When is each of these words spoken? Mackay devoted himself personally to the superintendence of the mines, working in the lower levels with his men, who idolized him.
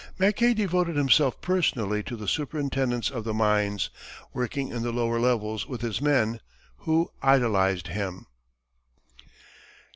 Mackay 0.17 0.55
devoted 0.55 0.95
himself 0.95 1.39
personally 1.41 2.01
to 2.01 2.15
the 2.15 2.27
superintendence 2.27 3.11
of 3.11 3.23
the 3.23 3.35
mines, 3.35 3.91
working 4.33 4.69
in 4.69 4.81
the 4.81 4.91
lower 4.91 5.19
levels 5.19 5.67
with 5.67 5.81
his 5.81 6.01
men, 6.01 6.39
who 6.77 7.11
idolized 7.21 7.85
him. 7.89 8.25